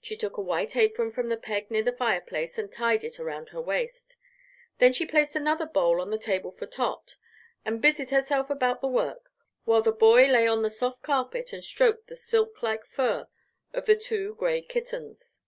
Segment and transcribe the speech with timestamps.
[0.00, 3.50] She took a white apron from the peg near the fireplace and tied it around
[3.50, 4.16] her waist.
[4.78, 7.14] Then she placed another bowl on the table for Tot,
[7.64, 9.30] and busied herself about the work
[9.64, 13.28] while the boy lay on the soft carpet and stroked the silk like fur
[13.72, 15.42] of the two gray kittens.